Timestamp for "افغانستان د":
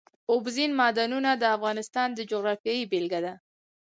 1.55-2.19